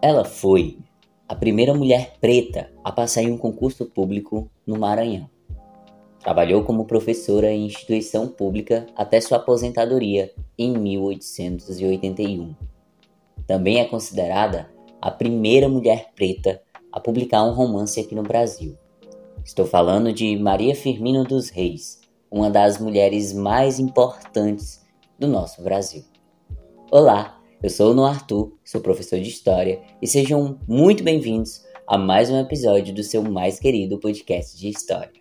Ela 0.00 0.24
foi 0.24 0.78
a 1.28 1.34
primeira 1.34 1.74
mulher 1.74 2.14
preta 2.20 2.70
a 2.84 2.92
passar 2.92 3.22
em 3.22 3.32
um 3.32 3.36
concurso 3.36 3.84
público 3.84 4.48
no 4.64 4.78
Maranhão. 4.78 5.28
Trabalhou 6.20 6.62
como 6.62 6.84
professora 6.84 7.50
em 7.50 7.66
instituição 7.66 8.28
pública 8.28 8.86
até 8.94 9.20
sua 9.20 9.38
aposentadoria 9.38 10.32
em 10.56 10.78
1881. 10.78 12.54
Também 13.44 13.80
é 13.80 13.84
considerada 13.84 14.70
a 15.02 15.10
primeira 15.10 15.68
mulher 15.68 16.12
preta 16.14 16.62
a 16.92 17.00
publicar 17.00 17.42
um 17.42 17.52
romance 17.52 17.98
aqui 17.98 18.14
no 18.14 18.22
Brasil. 18.22 18.78
Estou 19.44 19.66
falando 19.66 20.12
de 20.12 20.36
Maria 20.36 20.76
Firmina 20.76 21.24
dos 21.24 21.50
Reis, 21.50 22.00
uma 22.30 22.48
das 22.48 22.78
mulheres 22.78 23.32
mais 23.32 23.80
importantes 23.80 24.80
do 25.18 25.26
nosso 25.26 25.60
Brasil. 25.60 26.04
Olá, 26.90 27.37
eu 27.62 27.70
sou 27.70 27.90
o 27.90 27.94
No 27.94 28.04
Arthur, 28.04 28.52
sou 28.64 28.80
professor 28.80 29.18
de 29.18 29.28
História 29.28 29.80
e 30.00 30.06
sejam 30.06 30.58
muito 30.66 31.02
bem-vindos 31.02 31.64
a 31.86 31.98
mais 31.98 32.30
um 32.30 32.38
episódio 32.38 32.94
do 32.94 33.02
seu 33.02 33.22
mais 33.22 33.58
querido 33.58 33.98
podcast 33.98 34.56
de 34.56 34.68
História. 34.68 35.18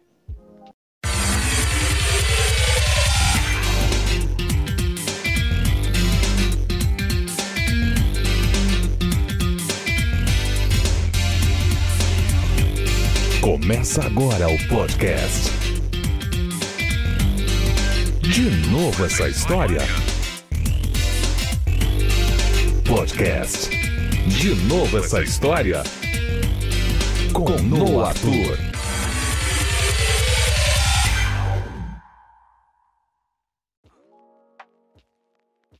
Começa 13.41 14.05
agora 14.05 14.47
o 14.49 14.67
podcast. 14.67 15.49
De 18.21 18.69
novo 18.69 19.05
essa 19.05 19.27
história? 19.27 19.79
Podcast. 22.87 23.69
De 24.29 24.55
novo 24.69 24.97
essa 24.99 25.21
história? 25.21 25.83
Com 27.33 27.49
No 27.63 27.99
Arthur. 27.99 28.57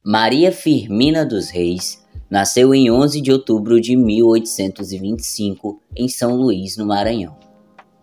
Maria 0.04 0.52
Firmina 0.52 1.26
dos 1.26 1.50
Reis 1.50 2.06
nasceu 2.30 2.76
em 2.76 2.92
11 2.92 3.22
de 3.22 3.32
outubro 3.32 3.80
de 3.80 3.96
1825 3.96 5.82
em 5.96 6.10
São 6.10 6.36
Luís, 6.36 6.76
no 6.76 6.86
Maranhão. 6.86 7.38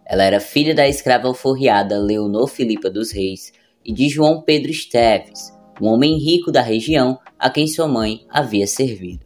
Ela 0.07 0.25
era 0.25 0.41
filha 0.41 0.75
da 0.75 0.89
escrava 0.89 1.29
alforriada 1.29 1.99
Leonor 1.99 2.47
Filipa 2.47 2.89
dos 2.89 3.13
Reis 3.13 3.53
e 3.85 3.93
de 3.93 4.09
João 4.09 4.41
Pedro 4.41 4.71
Esteves, 4.71 5.53
um 5.81 5.87
homem 5.87 6.19
rico 6.19 6.53
da 6.53 6.61
região 6.63 7.19
a 7.39 7.51
quem 7.51 7.67
sua 7.67 7.89
mãe 7.89 8.25
havia 8.29 8.67
servido. 8.67 9.25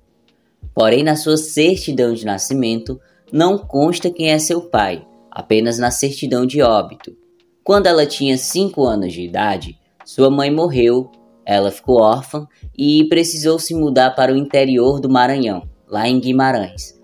Porém, 0.74 1.02
na 1.02 1.16
sua 1.16 1.36
certidão 1.36 2.14
de 2.14 2.24
nascimento, 2.24 3.00
não 3.32 3.58
consta 3.58 4.10
quem 4.10 4.30
é 4.30 4.38
seu 4.38 4.62
pai, 4.62 5.06
apenas 5.30 5.78
na 5.78 5.90
certidão 5.90 6.46
de 6.46 6.62
óbito. 6.62 7.16
Quando 7.62 7.86
ela 7.86 8.06
tinha 8.06 8.38
5 8.38 8.82
anos 8.84 9.12
de 9.12 9.22
idade, 9.22 9.78
sua 10.04 10.30
mãe 10.30 10.50
morreu, 10.50 11.10
ela 11.44 11.70
ficou 11.70 12.00
órfã 12.00 12.46
e 12.76 13.04
precisou 13.08 13.58
se 13.58 13.74
mudar 13.74 14.10
para 14.14 14.32
o 14.32 14.36
interior 14.36 15.00
do 15.00 15.10
Maranhão, 15.10 15.68
lá 15.86 16.08
em 16.08 16.18
Guimarães. 16.18 16.98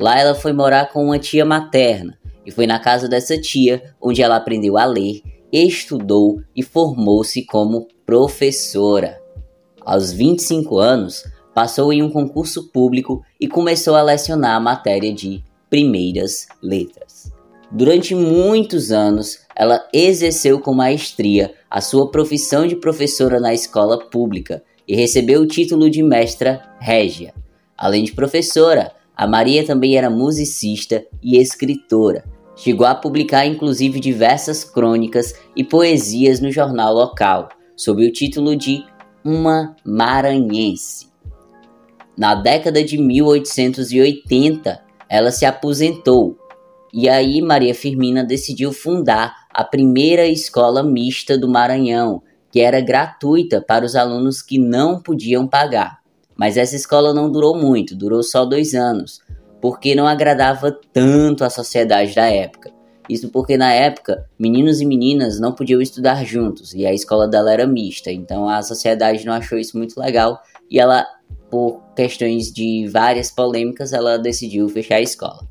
Lá 0.00 0.18
ela 0.18 0.34
foi 0.34 0.52
morar 0.52 0.92
com 0.92 1.04
uma 1.04 1.18
tia 1.18 1.44
materna, 1.44 2.18
e 2.44 2.50
foi 2.50 2.66
na 2.66 2.78
casa 2.78 3.08
dessa 3.08 3.38
tia 3.38 3.94
onde 4.00 4.22
ela 4.22 4.36
aprendeu 4.36 4.78
a 4.78 4.84
ler, 4.84 5.20
estudou 5.52 6.40
e 6.54 6.62
formou-se 6.62 7.44
como 7.44 7.88
professora. 8.04 9.20
Aos 9.80 10.12
25 10.12 10.78
anos, 10.78 11.24
passou 11.54 11.92
em 11.92 12.02
um 12.02 12.10
concurso 12.10 12.70
público 12.70 13.22
e 13.40 13.48
começou 13.48 13.96
a 13.96 14.02
lecionar 14.02 14.56
a 14.56 14.60
matéria 14.60 15.12
de 15.12 15.42
primeiras 15.68 16.46
letras. 16.62 17.32
Durante 17.70 18.14
muitos 18.14 18.92
anos, 18.92 19.40
ela 19.54 19.86
exerceu 19.92 20.60
com 20.60 20.72
maestria 20.72 21.52
a 21.70 21.80
sua 21.80 22.10
profissão 22.10 22.66
de 22.66 22.76
professora 22.76 23.40
na 23.40 23.52
escola 23.52 23.98
pública 24.08 24.62
e 24.86 24.96
recebeu 24.96 25.42
o 25.42 25.46
título 25.46 25.90
de 25.90 26.02
mestra 26.02 26.62
régia. 26.80 27.34
Além 27.76 28.04
de 28.04 28.12
professora, 28.12 28.92
a 29.14 29.26
Maria 29.26 29.66
também 29.66 29.96
era 29.96 30.08
musicista 30.08 31.04
e 31.22 31.38
escritora. 31.38 32.24
Chegou 32.58 32.86
a 32.86 32.94
publicar 32.94 33.46
inclusive 33.46 34.00
diversas 34.00 34.64
crônicas 34.64 35.32
e 35.54 35.62
poesias 35.62 36.40
no 36.40 36.50
jornal 36.50 36.92
local, 36.92 37.48
sob 37.76 38.04
o 38.04 38.12
título 38.12 38.56
de 38.56 38.84
Uma 39.24 39.76
Maranhense. 39.84 41.06
Na 42.16 42.34
década 42.34 42.82
de 42.82 42.98
1880, 42.98 44.82
ela 45.08 45.30
se 45.30 45.46
aposentou 45.46 46.36
e 46.92 47.08
aí 47.08 47.40
Maria 47.40 47.74
Firmina 47.74 48.24
decidiu 48.24 48.72
fundar 48.72 49.46
a 49.50 49.62
primeira 49.62 50.26
escola 50.26 50.82
mista 50.82 51.38
do 51.38 51.48
Maranhão, 51.48 52.22
que 52.50 52.60
era 52.60 52.80
gratuita 52.80 53.60
para 53.60 53.84
os 53.84 53.94
alunos 53.94 54.42
que 54.42 54.58
não 54.58 55.00
podiam 55.00 55.46
pagar. 55.46 55.98
Mas 56.36 56.56
essa 56.56 56.74
escola 56.74 57.12
não 57.12 57.30
durou 57.30 57.56
muito, 57.56 57.94
durou 57.94 58.22
só 58.22 58.44
dois 58.44 58.74
anos, 58.74 59.20
porque 59.60 59.94
não 59.94 60.06
agradava 60.06 60.76
tanto 60.92 61.44
a 61.44 61.50
sociedade 61.50 62.14
da 62.14 62.26
época. 62.26 62.70
Isso 63.08 63.30
porque 63.30 63.56
na 63.56 63.72
época 63.72 64.28
meninos 64.38 64.80
e 64.80 64.84
meninas 64.84 65.40
não 65.40 65.52
podiam 65.52 65.80
estudar 65.80 66.24
juntos 66.24 66.74
e 66.74 66.84
a 66.84 66.92
escola 66.92 67.26
dela 67.26 67.52
era 67.52 67.66
mista, 67.66 68.12
então 68.12 68.48
a 68.48 68.62
sociedade 68.62 69.24
não 69.24 69.32
achou 69.32 69.58
isso 69.58 69.78
muito 69.78 69.98
legal 69.98 70.40
e 70.70 70.78
ela, 70.78 71.06
por 71.50 71.80
questões 71.96 72.52
de 72.52 72.86
várias 72.88 73.30
polêmicas, 73.30 73.94
ela 73.94 74.18
decidiu 74.18 74.68
fechar 74.68 74.96
a 74.96 75.00
escola. 75.00 75.48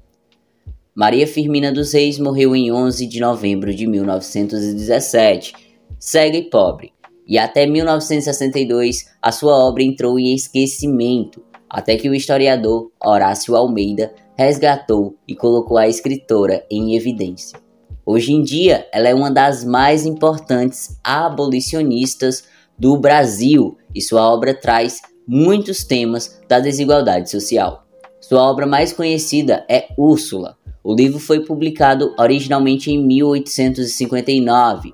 Maria 0.94 1.28
Firmina 1.28 1.72
dos 1.72 1.94
Reis 1.94 2.20
morreu 2.20 2.56
em 2.56 2.72
11 2.72 3.06
de 3.08 3.20
novembro 3.20 3.74
de 3.74 3.86
1917, 3.86 5.54
cega 6.00 6.38
e 6.38 6.50
pobre, 6.50 6.92
e 7.28 7.38
até 7.38 7.66
1962 7.66 9.06
a 9.22 9.32
sua 9.32 9.54
obra 9.54 9.84
entrou 9.84 10.20
em 10.20 10.34
esquecimento, 10.34 11.44
até 11.70 11.98
que 11.98 12.10
o 12.10 12.16
historiador 12.16 12.92
Horácio 13.04 13.56
Almeida 13.56 14.14
resgatou 14.38 15.16
e 15.28 15.36
colocou 15.36 15.78
a 15.78 15.88
escritora 15.88 16.64
em 16.70 16.96
evidência. 16.96 17.60
Hoje 18.06 18.32
em 18.34 18.42
dia, 18.42 18.88
ela 18.94 19.10
é 19.10 19.14
uma 19.14 19.30
das 19.30 19.66
mais 19.66 20.06
importantes 20.06 20.98
abolicionistas 21.04 22.46
do 22.78 22.98
Brasil 22.98 23.78
e 23.94 24.02
sua 24.02 24.32
obra 24.32 24.54
traz 24.54 25.02
muitos 25.28 25.84
temas 25.84 26.40
da 26.48 26.60
desigualdade 26.60 27.30
social. 27.30 27.86
Sua 28.22 28.42
obra 28.42 28.66
mais 28.66 28.94
conhecida 28.94 29.66
é 29.70 29.90
Úrsula. 29.98 30.56
O 30.84 30.96
livro 30.96 31.20
foi 31.20 31.42
publicado 31.42 32.14
originalmente 32.18 32.90
em 32.92 33.04
1859 33.04 34.94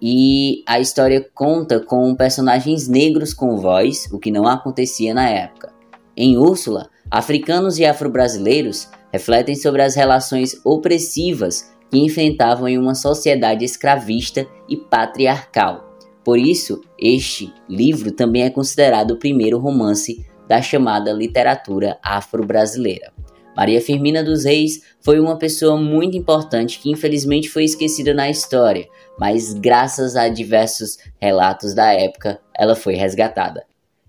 e 0.00 0.62
a 0.66 0.78
história 0.78 1.26
conta 1.34 1.80
com 1.80 2.14
personagens 2.14 2.86
negros 2.86 3.34
com 3.34 3.56
voz, 3.56 4.08
o 4.12 4.18
que 4.18 4.30
não 4.30 4.46
acontecia 4.46 5.12
na 5.12 5.28
época. 5.28 5.75
Em 6.16 6.38
Úrsula, 6.38 6.88
africanos 7.10 7.78
e 7.78 7.84
afro-brasileiros 7.84 8.88
refletem 9.12 9.54
sobre 9.54 9.82
as 9.82 9.94
relações 9.94 10.58
opressivas 10.64 11.70
que 11.90 11.98
enfrentavam 11.98 12.66
em 12.66 12.78
uma 12.78 12.94
sociedade 12.94 13.64
escravista 13.64 14.46
e 14.66 14.76
patriarcal. 14.76 15.94
Por 16.24 16.38
isso, 16.38 16.80
este 16.98 17.52
livro 17.68 18.10
também 18.10 18.44
é 18.44 18.50
considerado 18.50 19.12
o 19.12 19.18
primeiro 19.18 19.58
romance 19.58 20.26
da 20.48 20.62
chamada 20.62 21.12
literatura 21.12 21.98
afro-brasileira. 22.02 23.12
Maria 23.54 23.80
Firmina 23.80 24.24
dos 24.24 24.44
Reis 24.44 24.82
foi 25.00 25.20
uma 25.20 25.38
pessoa 25.38 25.76
muito 25.76 26.16
importante 26.16 26.78
que 26.78 26.90
infelizmente 26.90 27.48
foi 27.48 27.64
esquecida 27.64 28.12
na 28.12 28.28
história, 28.28 28.86
mas 29.18 29.52
graças 29.52 30.16
a 30.16 30.28
diversos 30.28 30.98
relatos 31.20 31.74
da 31.74 31.92
época, 31.92 32.40
ela 32.54 32.74
foi 32.74 32.94
resgatada. 32.94 33.64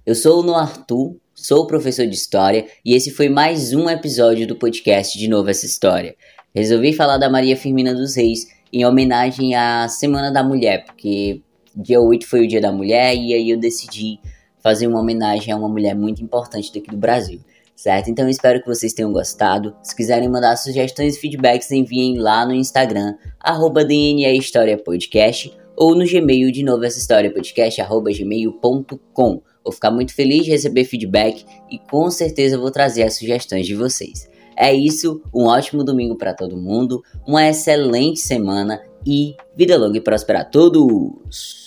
Eu 0.08 0.16
sou 0.16 0.40
o 0.40 0.42
Noartu, 0.42 1.20
sou 1.36 1.68
professor 1.68 2.08
de 2.08 2.16
História 2.16 2.66
e 2.86 2.96
esse 2.96 3.12
foi 3.12 3.28
mais 3.28 3.74
um 3.74 3.90
episódio 3.90 4.48
do 4.48 4.56
podcast 4.56 5.20
De 5.20 5.28
Novo 5.28 5.50
Essa 5.50 5.66
História. 5.66 6.16
Resolvi 6.56 6.94
falar 6.94 7.18
da 7.18 7.30
Maria 7.30 7.58
Firmina 7.58 7.94
dos 7.94 8.16
Reis 8.16 8.48
em 8.72 8.86
homenagem 8.86 9.54
à 9.54 9.86
Semana 9.90 10.32
da 10.32 10.42
Mulher, 10.42 10.86
porque 10.86 11.42
dia 11.76 12.00
8 12.00 12.26
foi 12.26 12.46
o 12.46 12.48
Dia 12.48 12.62
da 12.62 12.72
Mulher 12.72 13.18
e 13.18 13.34
aí 13.34 13.50
eu 13.50 13.60
decidi 13.60 14.18
fazer 14.64 14.88
uma 14.88 15.02
homenagem 15.02 15.54
a 15.54 15.58
uma 15.58 15.68
mulher 15.68 15.94
muito 15.94 16.24
importante 16.24 16.74
daqui 16.74 16.90
do 16.90 16.96
Brasil, 16.96 17.42
certo? 17.76 18.10
Então 18.10 18.30
espero 18.30 18.62
que 18.62 18.68
vocês 18.68 18.94
tenham 18.94 19.12
gostado. 19.12 19.76
Se 19.84 19.94
quiserem 19.94 20.30
mandar 20.30 20.56
sugestões 20.56 21.18
e 21.18 21.20
feedbacks, 21.20 21.70
enviem 21.70 22.18
lá 22.18 22.46
no 22.46 22.54
Instagram, 22.54 23.14
arroba 23.42 23.84
DNA 23.84 24.32
História 24.32 24.78
Podcast, 24.78 25.52
ou 25.76 25.94
no 25.94 26.06
Gmail 26.06 26.50
de 26.50 26.64
novo 26.64 26.86
essa 26.86 26.98
história 26.98 27.30
podcast, 27.30 27.82
arroba 27.82 28.10
gmail.com. 28.10 29.42
Vou 29.68 29.74
ficar 29.74 29.92
muito 29.92 30.16
feliz 30.16 30.46
de 30.46 30.52
receber 30.52 30.86
feedback 30.86 31.46
e 31.70 31.78
com 31.78 32.10
certeza 32.10 32.58
vou 32.58 32.72
trazer 32.72 33.04
as 33.04 33.18
sugestões 33.18 33.68
de 33.68 33.76
vocês. 33.76 34.30
É 34.56 34.74
isso, 34.74 35.22
um 35.34 35.44
ótimo 35.44 35.84
domingo 35.84 36.16
para 36.16 36.34
todo 36.34 36.56
mundo, 36.56 37.04
uma 37.28 37.46
excelente 37.46 38.22
semana 38.22 38.82
e 39.06 39.36
vida 39.58 39.78
longa 39.78 39.98
e 39.98 40.02
próspera 40.02 40.40
a 40.40 40.46
todos! 40.46 41.67